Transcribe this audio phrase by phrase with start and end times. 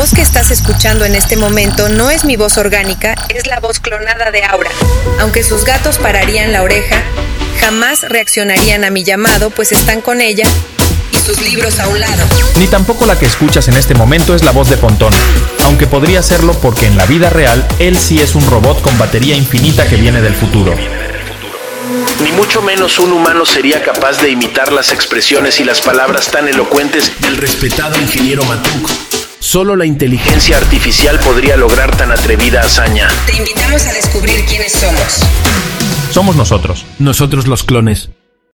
[0.00, 3.80] voz que estás escuchando en este momento no es mi voz orgánica, es la voz
[3.80, 4.70] clonada de Aura.
[5.20, 7.02] Aunque sus gatos pararían la oreja,
[7.60, 10.46] jamás reaccionarían a mi llamado, pues están con ella
[11.12, 12.24] y sus libros a un lado.
[12.58, 15.12] Ni tampoco la que escuchas en este momento es la voz de Pontón,
[15.64, 19.36] aunque podría serlo porque en la vida real él sí es un robot con batería
[19.36, 20.74] infinita que viene del futuro.
[22.22, 26.48] Ni mucho menos un humano sería capaz de imitar las expresiones y las palabras tan
[26.48, 29.19] elocuentes del respetado ingeniero Matuk.
[29.50, 33.08] Solo la inteligencia artificial podría lograr tan atrevida hazaña.
[33.26, 35.24] Te invitamos a descubrir quiénes somos.
[36.12, 36.86] Somos nosotros.
[37.00, 38.10] Nosotros los clones.